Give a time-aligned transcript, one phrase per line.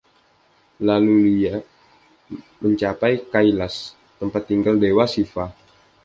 [0.87, 1.55] Laluia
[2.61, 3.79] mencapai Kailash,
[4.19, 5.45] tempat tinggal dewa Shiva.